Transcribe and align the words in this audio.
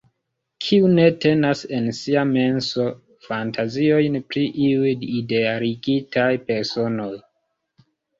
Kiu 0.67 0.87
ne 0.99 1.03
tenas 1.25 1.59
en 1.79 1.89
sia 1.97 2.23
menso 2.29 2.85
fantaziojn 3.25 4.17
pri 4.31 4.43
iuj 4.69 4.95
idealigitaj 5.19 6.31
personoj? 6.49 7.11